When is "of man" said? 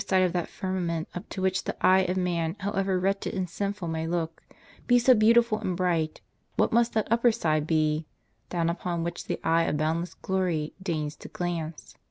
1.99-2.55